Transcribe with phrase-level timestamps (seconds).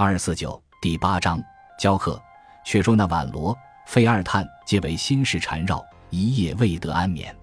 [0.00, 1.42] 二四九第八章
[1.76, 2.22] 教课。
[2.64, 3.52] 却说那晚罗、
[3.84, 7.34] 费二探皆为心事缠绕，一夜未得安眠。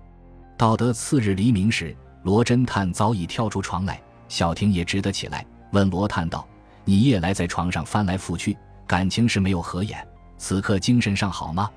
[0.55, 6.47] 到得次日黎明时，罗侦探早已跳出床来，小婷也直得起来，问罗探道
[6.85, 10.07] ：“你夜来在床上翻来覆去，感情是没有合眼？
[10.37, 11.69] 此刻精神上好吗？”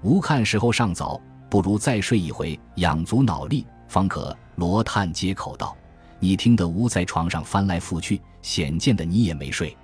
[0.00, 1.20] 吾看时候尚早，
[1.50, 4.34] 不如再睡一回，养足脑力，方可。
[4.56, 5.76] 罗探接口道
[6.18, 9.76] ：“你听得吾在床上翻来覆去，显见的你也没睡。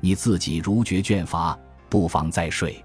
[0.00, 1.58] 你自己如觉倦乏，
[1.88, 2.84] 不妨再睡。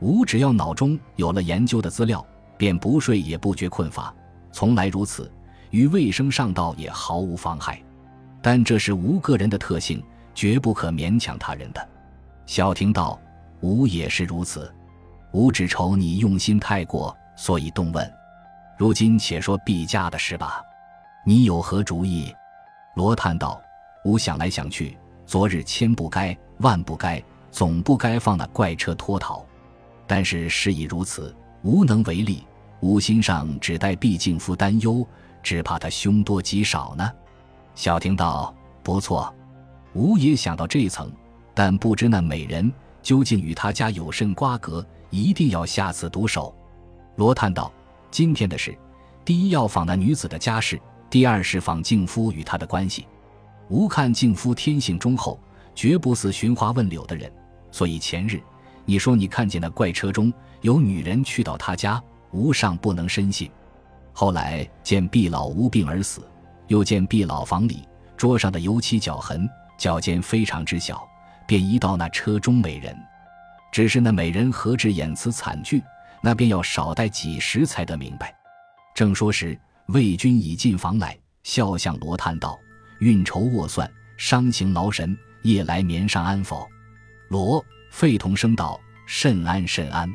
[0.00, 2.24] 吾只要脑中有了研究的资料，
[2.58, 4.14] 便不睡也不觉困乏，
[4.52, 5.30] 从来如此，
[5.70, 7.82] 于卫生上道也毫无妨害。
[8.42, 10.02] 但这是吾个人的特性，
[10.34, 11.88] 绝不可勉强他人的。”
[12.46, 13.18] 小婷道
[13.60, 14.72] ：“吾也是如此。”
[15.32, 18.10] 吾只愁你用心太过，所以动问。
[18.78, 20.62] 如今且说毕家的事吧，
[21.26, 22.32] 你有何主意？
[22.94, 23.60] 罗叹道
[24.04, 29.44] ：“吾想来想去，昨日千不该万不该，总不该放那怪车脱逃。
[30.06, 32.46] 但是事已如此，无能为力。
[32.80, 35.06] 吾心上只待毕敬夫担忧，
[35.42, 37.10] 只怕他凶多吉少呢。”
[37.74, 39.34] 小婷道：“不错，
[39.94, 41.10] 吾也想到这一层，
[41.54, 46.54] 但不知那美人究竟与他家有甚瓜葛。”一定要下次毒手。
[47.14, 47.72] 罗叹道
[48.10, 48.76] ：“今天的事，
[49.24, 53.06] 第一要访那女子的家世，第二是访敬夫与她的关系。
[53.68, 55.38] 吾看敬夫天性忠厚，
[55.76, 57.30] 绝不似寻花问柳的人，
[57.70, 58.40] 所以前日
[58.86, 62.02] 你说你看见那怪车中有女人去到他家，
[62.32, 63.48] 无上不能深信。
[64.12, 66.26] 后来见毕老无病而死，
[66.68, 67.86] 又见毕老房里
[68.16, 69.46] 桌上的油漆脚痕，
[69.76, 71.06] 脚尖非常之小，
[71.46, 72.96] 便移到那车中美人。”
[73.70, 75.82] 只是那美人何止演辞惨剧，
[76.22, 78.34] 那便要少待几时才得明白。
[78.94, 79.58] 正说时，
[79.88, 82.58] 魏军已进房来，笑向罗叹道
[83.00, 86.68] ：“运筹斡算，伤情劳神，夜来眠上安否？”
[87.28, 90.10] 罗费同声道：“甚安甚安。”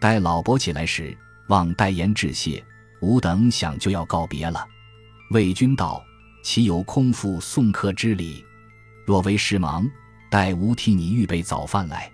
[0.00, 1.16] 待老伯起来时，
[1.48, 2.64] 望代言致谢。
[3.00, 4.66] 吾等想就要告别了。
[5.30, 6.04] 魏军道
[6.44, 8.44] ：“岂有空腹送客之理？
[9.06, 9.88] 若为事忙，
[10.30, 12.10] 待吾替你预备早饭来。”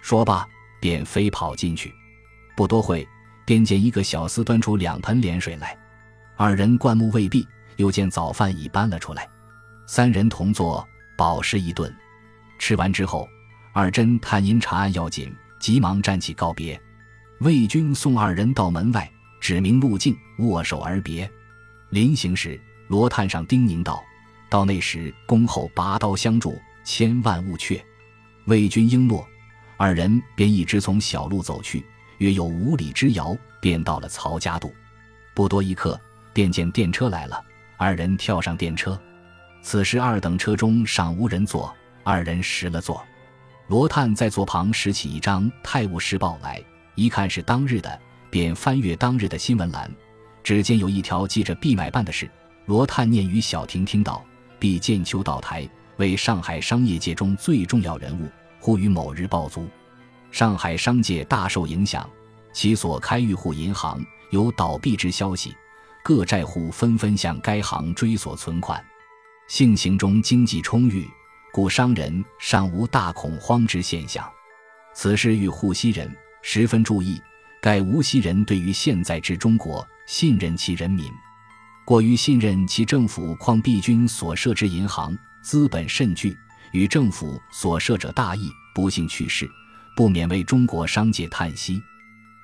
[0.00, 0.46] 说罢，
[0.80, 1.92] 便飞跑进去。
[2.56, 3.06] 不多会，
[3.44, 5.76] 便见一个小厮端出两盆莲水来。
[6.36, 7.46] 二人灌木未毕，
[7.76, 9.28] 又见早饭已搬了出来。
[9.86, 10.86] 三人同坐，
[11.20, 11.94] 饱食一顿。
[12.58, 13.28] 吃完之后，
[13.74, 16.80] 二侦探因查案要紧，急忙站起告别。
[17.40, 19.06] 魏军送二人到门外，
[19.38, 21.30] 指明路径，握手而别。
[21.90, 22.58] 临行时，
[22.88, 24.02] 罗探上叮咛道
[24.48, 27.78] ：“到那时，恭候拔刀相助，千万勿却。”
[28.48, 29.22] 魏军应诺。
[29.76, 31.84] 二人便一直从小路走去，
[32.16, 34.74] 约有五里之遥，便到了曹家渡。
[35.34, 36.00] 不多一刻，
[36.32, 37.44] 便见电车来了。
[37.76, 38.98] 二人跳上电车。
[39.62, 41.72] 此时二等车中尚无人坐，
[42.02, 43.02] 二人识了座。
[43.68, 46.62] 罗探在座旁拾起一张《泰晤士报》来，
[46.94, 48.00] 一看是当日的，
[48.30, 49.90] 便翻阅当日的新闻栏。
[50.42, 52.28] 只见有一条记着毕买办的事。
[52.66, 54.24] 罗探念与小婷听到：
[54.58, 55.68] 毕建秋道台，
[55.98, 58.28] 为上海商业界中最重要人物。
[58.58, 59.68] 忽于某日暴租，
[60.30, 62.08] 上海商界大受影响，
[62.52, 65.54] 其所开裕户银行有倒闭之消息，
[66.02, 68.84] 各债户纷纷向该行追索存款。
[69.50, 71.10] 性情中经济充裕，
[71.52, 74.24] 故商人尚无大恐慌之现象。
[74.94, 76.08] 此事与沪西人
[76.40, 77.20] 十分注意，
[77.60, 81.04] 盖无锡人对于现在之中国信任其人民，
[81.84, 86.32] 过于信任其政府，况毕军所设之银行资本甚巨。
[86.70, 89.50] 与政府所设者大义不幸去世，
[89.96, 91.82] 不免为中国商界叹息。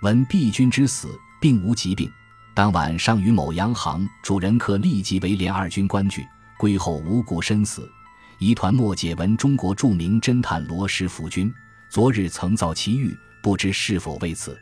[0.02, 2.10] 闻毕君之死，并无疾病。
[2.52, 6.26] 当晚上与某洋行主人客立即为连二军官居，
[6.58, 7.90] 归后无故身死。
[8.38, 11.52] 疑团末解闻中国著名侦探罗师福君
[11.88, 14.58] 昨日曾造奇遇，不知是否为此。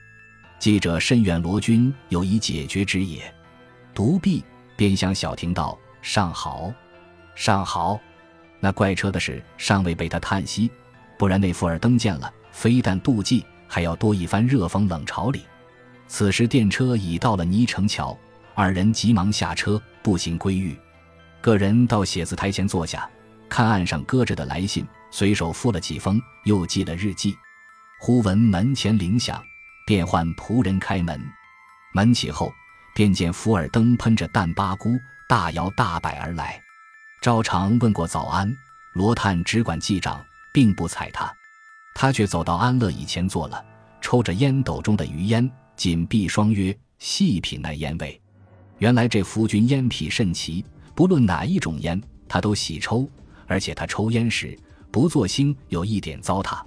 [0.61, 3.23] 记者深愿罗君有以解决之也。
[3.93, 4.45] 独臂
[4.77, 6.73] 便向小婷道：“尚好，
[7.35, 8.01] 尚好。”
[8.61, 10.71] 那怪车的事尚未被他叹息，
[11.19, 15.43] 不然那富尔登见了，非但妒忌，还要多一番热风冷嘲里。
[16.07, 18.17] 此时电车已到了泥城桥，
[18.55, 20.77] 二人急忙下车，步行归寓。
[21.45, 23.07] 个人到写字台前坐下，
[23.51, 27.37] 看案上搁着的来信，随手复了几封，又记了日记。
[28.01, 29.43] 忽闻门前铃响，
[29.87, 31.21] 便唤仆人开门。
[31.93, 32.51] 门起后，
[32.95, 34.99] 便见福尔登喷着淡八姑，
[35.29, 36.59] 大摇大摆而来。
[37.21, 38.51] 赵长问过早安，
[38.95, 41.31] 罗探只管记账，并不睬他。
[41.95, 43.63] 他却走到安乐椅前坐了，
[44.01, 45.47] 抽着烟斗中的余烟，
[45.77, 48.19] 紧闭双约，细品那烟味。
[48.79, 50.65] 原来这夫君烟癖甚奇，
[50.95, 53.09] 不论哪一种烟，他都喜抽，
[53.47, 54.57] 而且他抽烟时
[54.91, 56.61] 不做兴有一点糟蹋。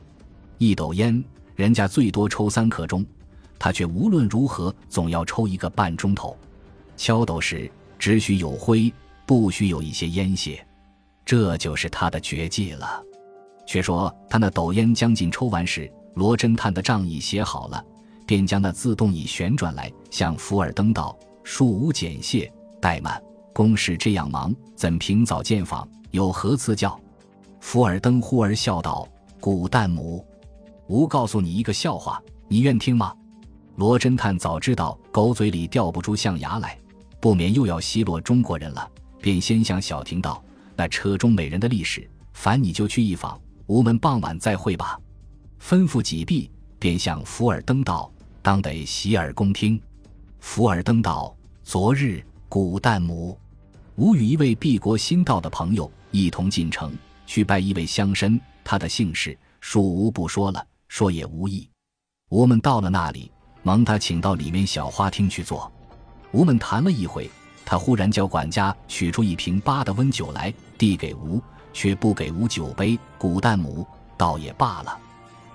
[0.58, 1.24] 一斗烟，
[1.56, 3.06] 人家最多抽三刻钟，
[3.58, 6.38] 他却无论如何总要抽一个半钟头。
[6.98, 8.92] 敲斗时只许有灰，
[9.26, 10.66] 不许有一些烟屑，
[11.24, 13.02] 这就是他的绝技了。
[13.66, 17.84] 却说他那斗烟将近抽完时，罗侦探的仗已写好了，
[18.26, 22.52] 便将那自动椅旋转来，向福尔登道：“恕无简谢，
[22.82, 23.22] 怠慢。
[23.58, 25.90] 公事这样忙，怎平早见访？
[26.12, 26.96] 有何赐教？”
[27.60, 29.08] 福尔登忽而笑道
[29.42, 30.24] ：“古旦母，
[30.86, 33.12] 吾告诉你一个笑话，你愿听吗？”
[33.78, 36.78] 罗侦探早知道狗嘴里掉不出象牙来，
[37.20, 38.88] 不免又要奚落中国人了，
[39.20, 40.40] 便先向小婷道
[40.78, 45.00] ：“那车中美人的历史，烦你就去一访，吾们傍晚再会吧。”
[45.60, 48.12] 吩咐几毕，便向福尔登道
[48.44, 49.82] ：“当得洗耳恭听。”
[50.40, 53.36] 福尔登道：“昨日古旦母，
[53.98, 56.92] 吾与一位敝国新到的朋友一同进城。”
[57.28, 61.70] 去拜一位乡绅，他的姓氏恕吾不说了，说也无益。
[62.30, 63.30] 吾们到了那里，
[63.64, 65.70] 蒙他请到里面小花厅去坐。
[66.32, 67.30] 吾们谈了一会，
[67.66, 71.42] 他忽然叫管家取出一瓶八的温酒来，递给吾，
[71.74, 72.98] 却不给吾酒杯。
[73.18, 73.86] 古旦母
[74.16, 74.98] 倒也罢了。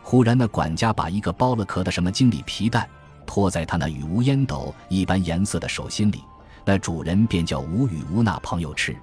[0.03, 2.87] 忽然那管家把一个剥了壳的什么经理皮蛋
[3.25, 6.23] 托在他那与无烟斗一般颜色的手心里，
[6.65, 8.97] 那主人便叫吴与吴那朋友吃。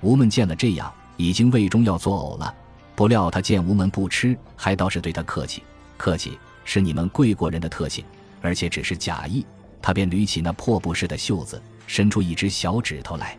[0.00, 0.92] 吴们见了这样。
[1.16, 2.54] 已经胃中要作呕了，
[2.96, 5.62] 不料他见吴们不吃，还倒是对他客气。
[5.98, 8.02] 客气是你们贵国人的特性，
[8.40, 9.44] 而且只是假意。
[9.82, 13.36] 他便捋起那破布似的袖子，伸出一只小指头来，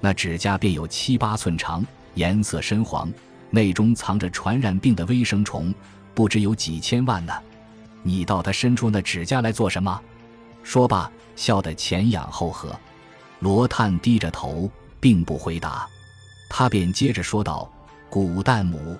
[0.00, 3.08] 那指甲便有七八寸长，颜色深黄，
[3.50, 5.72] 内中藏着传染病的微生虫，
[6.14, 7.32] 不知有几千万呢。
[8.02, 10.00] 你到他伸出那指甲来做什么？
[10.64, 12.76] 说罢，笑得前仰后合。
[13.42, 15.84] 罗探低着头，并不回答。
[16.48, 17.68] 他便接着说道
[18.08, 18.96] ：“古旦母，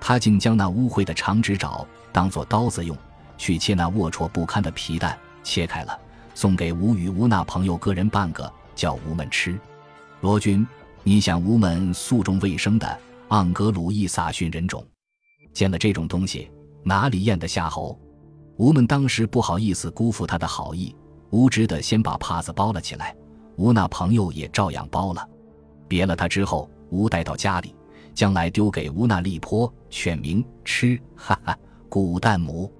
[0.00, 2.96] 他竟将那污秽的长指爪当作刀子用，
[3.36, 5.98] 去切那龌龊不堪的皮蛋，切开了，
[6.32, 9.58] 送给吴与吴那朋友各人半个，叫吴们吃。
[10.20, 10.64] 罗君，
[11.02, 12.96] 你想吴们素重卫生的
[13.30, 14.86] 盎格鲁伊撒逊人种，
[15.52, 16.48] 见了这种东西，
[16.84, 17.98] 哪里咽得下喉？
[18.58, 20.94] 吴们当时不好意思辜负他的好意，
[21.30, 23.12] 无知的先把帕子包了起来，
[23.56, 25.28] 吴那朋友也照样包了，
[25.88, 27.74] 别了他之后。”吴带到家里，
[28.12, 31.00] 将来丢给乌那利坡，犬名吃。
[31.16, 31.58] 哈哈，
[31.88, 32.70] 古旦母，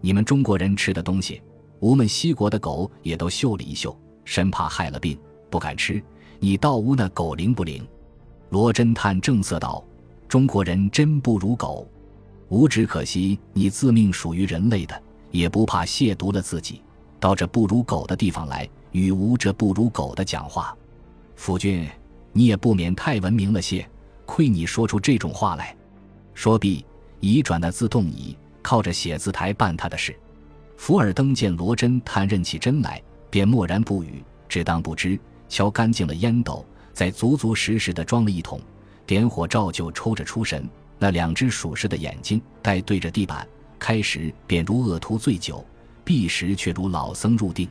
[0.00, 1.40] 你们中国人吃的东西，
[1.78, 5.16] 吴们西国的狗也都嗅了一嗅，生怕害了病，
[5.48, 6.02] 不敢吃。
[6.40, 7.86] 你到屋那狗灵不灵？
[8.50, 9.84] 罗侦探正色道
[10.26, 11.86] ：“中国人真不如狗，
[12.48, 16.82] 吾只可惜你自命属于人类的，也不怕亵渎了自己，
[17.22, 20.76] 到这不如狗的地方来，与无这不如狗的讲话。
[21.36, 21.88] 夫君。”
[22.34, 23.86] 你也不免太文明了些，
[24.24, 25.76] 亏你说出这种话来。
[26.32, 26.82] 说毕，
[27.20, 30.16] 移转那自动椅，靠着写字台办他的事。
[30.78, 35.20] 福尔登见罗真探认起真来，便默然不语，只当不知。
[35.46, 36.64] 敲干净了烟斗，
[36.94, 38.58] 再足足实实的装了一桶，
[39.04, 40.66] 点火照旧抽着出神。
[40.98, 43.46] 那两只属实的眼睛呆对着地板，
[43.78, 45.62] 开始便如恶徒醉酒，
[46.04, 47.68] 闭时却如老僧入定。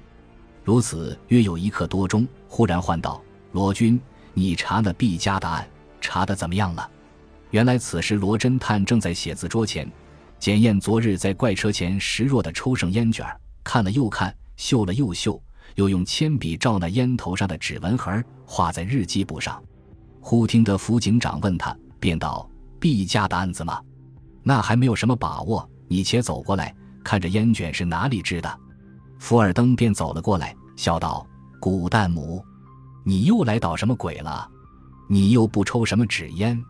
[0.64, 4.00] 如此约有一刻多钟，忽然唤道：“罗君。”
[4.34, 5.68] 你查那毕家的案，
[6.00, 6.90] 查的怎么样了？
[7.50, 9.86] 原来此时罗侦探正在写字桌前，
[10.40, 13.26] 检验昨日在怪车前拾弱的抽剩烟卷，
[13.62, 15.38] 看了又看，嗅了又嗅，
[15.76, 19.62] 又用铅笔照那烟头上的指纹痕画在日记簿上。
[20.22, 23.82] 忽听得副警长问他，便道：“毕家的案子吗？
[24.44, 28.60] 那还没有什么把握，你且走过来，看这烟卷是哪里织的。”
[29.20, 31.26] 福尔登便走了过来，笑道
[31.60, 32.44] ：“古旦姆。”
[33.04, 34.48] 你又来捣什么鬼了？
[35.10, 36.64] 你又不抽什么纸烟，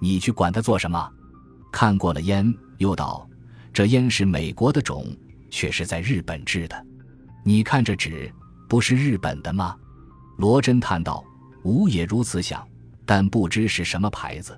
[0.00, 1.10] 你去管他做什么？
[1.72, 3.28] 看过了烟，又道
[3.72, 5.06] 这烟是美国的种，
[5.50, 6.86] 却是在日本制的。
[7.44, 8.32] 你看这纸
[8.68, 9.76] 不是日本的吗？
[10.38, 11.24] 罗侦探道
[11.64, 12.64] ：“吾也如此想，
[13.04, 14.56] 但不知是什么牌子。”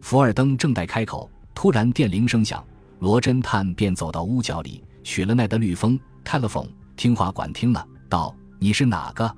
[0.00, 2.64] 福尔登正待开口，突然电铃声响，
[2.98, 9.30] 罗侦探便走到屋角里，取了那的绿风 telephone 听话管听了，道：“你是哪个？”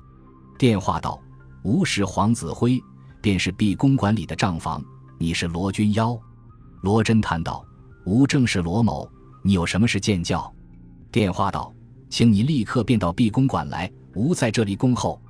[0.56, 1.20] 电话道
[1.64, 2.80] ：“吾是黄子辉，
[3.20, 4.82] 便是毕公馆里的账房。
[5.18, 6.18] 你是罗君妖。”
[6.82, 7.64] 罗侦探道
[8.06, 9.10] ：“吾正是罗某，
[9.42, 10.52] 你有什么事见教？”
[11.10, 11.74] 电话道
[12.08, 15.20] ：“请你立刻便到毕公馆来，吾在这里恭候。”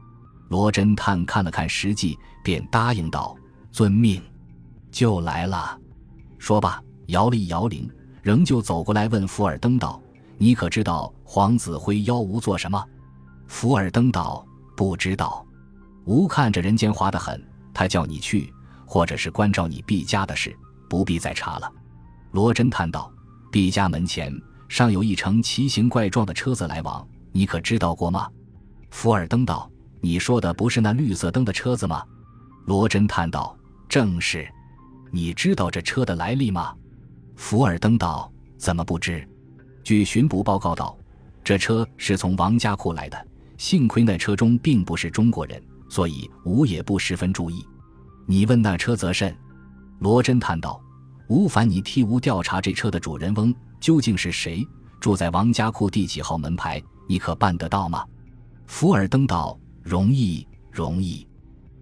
[0.50, 3.34] 罗侦探看了看时计，便答应道
[3.72, 4.22] ：“遵命，
[4.90, 5.78] 就来了。”
[6.38, 7.90] 说罢，摇了一摇铃，
[8.28, 9.98] 仍旧走过来问福尔登道
[10.36, 12.84] ：“你可知道黄子辉邀吾做什么？”
[13.48, 14.46] 福尔登道。
[14.76, 15.42] 不知道，
[16.04, 17.42] 吾看着人间滑得很。
[17.72, 18.52] 他叫你去，
[18.84, 20.54] 或者是关照你毕家的事，
[20.90, 21.72] 不必再查了。
[22.32, 23.10] 罗侦探道
[23.50, 24.30] ：“毕家门前
[24.68, 28.28] 尚有一乘奇形怪状的车子来往，你可知道过吗？”
[28.92, 29.70] 福尔登道
[30.02, 32.04] ：“你说的不是那绿色灯的车子吗？”
[32.66, 33.56] 罗侦探道
[33.88, 34.46] ：“正是。
[35.10, 36.74] 你知道这车的来历吗？”
[37.38, 39.26] 福尔登道：“怎么不知？
[39.84, 40.98] 据巡捕报告道，
[41.44, 43.26] 这车是从王家库来的。
[43.56, 47.64] 幸亏那车中并不是中国人，所以吾也不十分注意。
[48.26, 49.34] 你问那车则甚？”
[50.00, 50.82] 罗侦探道
[51.30, 54.66] ：“吴凡，你替吾调查这车的主人翁究竟是谁？
[55.00, 56.82] 住在王家库第几号门牌？
[57.08, 58.04] 你可办得到吗？”
[58.66, 61.26] 福尔登道：“容易，容易。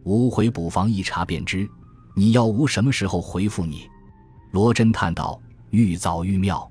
[0.04, 1.68] 吾回捕房一查便知。
[2.14, 3.88] 你要吾什么时候回复你？”
[4.52, 5.38] 罗侦探道
[5.76, 6.70] ：“愈早愈妙，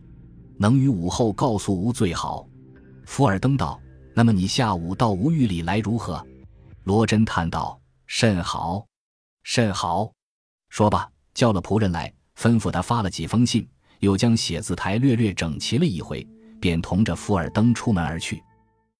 [0.57, 2.47] 能于午后告诉吾最好。”
[3.05, 3.79] 福尔登道
[4.15, 6.25] ：“那么你下午到吾狱里来如何？”
[6.85, 8.85] 罗真叹道：“甚好，
[9.43, 10.11] 甚好。
[10.69, 13.67] 说罢。”叫了仆人来，吩咐他发了几封信，
[13.99, 16.25] 又将写字台略略整齐了一回，
[16.61, 18.41] 便同着福尔登出门而去。